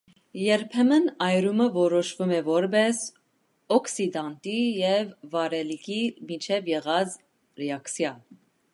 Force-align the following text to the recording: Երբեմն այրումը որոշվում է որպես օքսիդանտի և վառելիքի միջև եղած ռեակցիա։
Երբեմն 0.43 1.03
այրումը 1.25 1.67
որոշվում 1.75 2.33
է 2.39 2.39
որպես 2.47 3.03
օքսիդանտի 3.77 4.57
և 4.81 5.15
վառելիքի 5.37 6.03
միջև 6.33 6.75
եղած 6.79 7.23
ռեակցիա։ 7.65 8.21